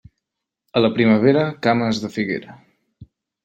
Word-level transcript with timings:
A 0.79 0.83
la 0.83 0.89
primavera, 0.95 1.45
cames 1.67 2.03
de 2.07 2.13
figuera. 2.19 2.61